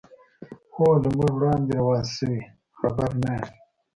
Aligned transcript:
هو، 0.75 0.87
له 1.03 1.09
موږ 1.17 1.31
وړاندې 1.35 1.71
روان 1.79 2.03
شوي، 2.17 2.41
خبر 2.79 3.09
نه 3.21 3.29
یم. 3.37 3.47